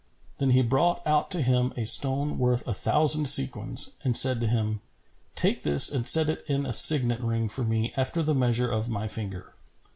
Then 0.39 0.49
he 0.49 0.63
brought 0.63 1.05
out 1.05 1.29
to 1.29 1.43
him 1.43 1.73
a 1.77 1.85
stone 1.85 2.39
worth 2.39 2.67
a 2.67 2.73
thousand 2.73 3.27
sequins 3.27 3.91
and 4.03 4.17
said 4.17 4.41
to 4.41 4.47
him, 4.47 4.81
"Take 5.35 5.61
this 5.61 5.91
and 5.91 6.07
set 6.09 6.27
it 6.27 6.43
in 6.47 6.65
a 6.65 6.73
signet 6.73 7.21
ring 7.21 7.47
for 7.47 7.63
me 7.63 7.93
after 7.95 8.23
the 8.23 8.33
measure 8.33 8.71
of 8.71 8.89
my 8.89 9.07
finger." 9.07 9.53